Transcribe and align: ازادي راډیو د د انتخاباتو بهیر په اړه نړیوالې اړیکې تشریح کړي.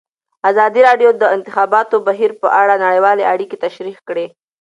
ازادي 0.49 0.81
راډیو 0.87 1.09
د 1.15 1.17
د 1.21 1.23
انتخاباتو 1.35 1.95
بهیر 2.07 2.31
په 2.41 2.47
اړه 2.61 2.75
نړیوالې 2.85 3.23
اړیکې 3.33 3.57
تشریح 3.65 3.97
کړي. 4.07 4.27